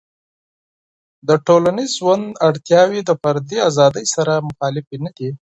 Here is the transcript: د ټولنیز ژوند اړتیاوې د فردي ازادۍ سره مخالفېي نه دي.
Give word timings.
د 1.27 1.29
ټولنیز 1.47 1.89
ژوند 1.99 2.25
اړتیاوې 2.47 3.01
د 3.05 3.11
فردي 3.21 3.57
ازادۍ 3.69 4.05
سره 4.15 4.43
مخالفېي 4.47 4.97
نه 5.05 5.11
دي. 5.17 5.29